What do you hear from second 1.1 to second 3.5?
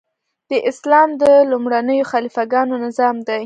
د لومړنیو خلیفه ګانو نظام دی.